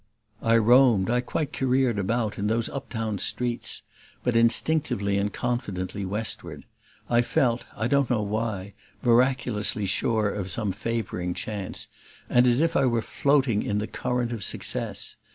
[0.41, 3.83] I roamed, I quite careered about, in those uptown streets,
[4.23, 6.65] but instinctively and confidently westward.
[7.07, 11.87] I felt, I don't know why, miraculously sure of some favoring chance
[12.31, 15.17] and as if I were floating in the current of success.